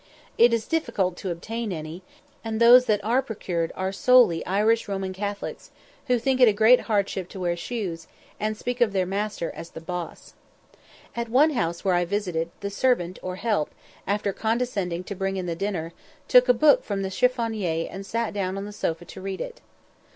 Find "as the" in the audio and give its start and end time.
9.51-9.79